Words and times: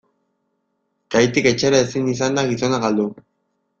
Kaitik 1.15 1.49
etxera 1.51 1.81
ezin 1.87 2.09
izan 2.15 2.41
da 2.41 2.47
gizona 2.53 2.81
galdu. 2.87 3.07